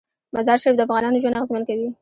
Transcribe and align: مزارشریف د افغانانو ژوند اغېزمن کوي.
مزارشریف 0.35 0.75
د 0.77 0.81
افغانانو 0.85 1.21
ژوند 1.21 1.37
اغېزمن 1.37 1.63
کوي. 1.67 1.87